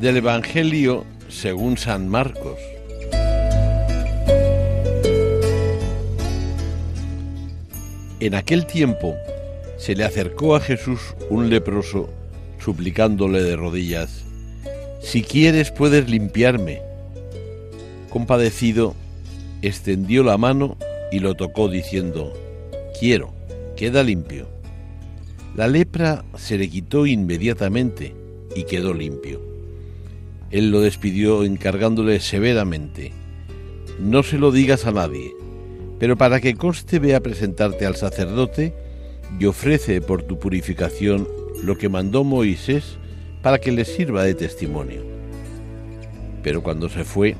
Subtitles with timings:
[0.00, 2.58] Del Evangelio según San Marcos.
[8.18, 9.14] En aquel tiempo
[9.76, 12.08] se le acercó a Jesús un leproso,
[12.58, 14.24] suplicándole de rodillas,
[15.02, 16.80] Si quieres puedes limpiarme.
[18.10, 18.94] Compadecido,
[19.62, 20.76] extendió la mano
[21.12, 22.32] y lo tocó diciendo,
[22.98, 23.32] Quiero,
[23.76, 24.48] queda limpio.
[25.56, 28.14] La lepra se le quitó inmediatamente
[28.54, 29.49] y quedó limpio.
[30.50, 33.12] Él lo despidió encargándole severamente,
[34.00, 35.32] no se lo digas a nadie,
[35.98, 38.74] pero para que conste ve a presentarte al sacerdote
[39.38, 41.28] y ofrece por tu purificación
[41.62, 42.96] lo que mandó Moisés
[43.42, 45.02] para que le sirva de testimonio.
[46.42, 47.36] Pero cuando se fue,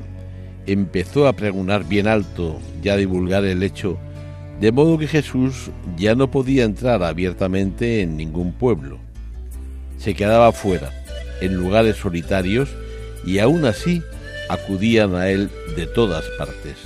[0.67, 3.99] empezó a pregonar bien alto y a divulgar el hecho,
[4.61, 8.99] de modo que Jesús ya no podía entrar abiertamente en ningún pueblo.
[9.97, 10.91] Se quedaba fuera,
[11.41, 12.69] en lugares solitarios,
[13.25, 14.03] y aún así
[14.49, 16.77] acudían a él de todas partes.